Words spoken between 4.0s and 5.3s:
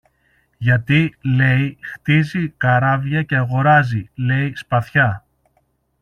λέει, σπαθιά